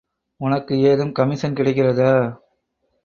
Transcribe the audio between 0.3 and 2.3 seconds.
ஒனக்கு ஏதும் கமிஷன் கிடைக்குறதா?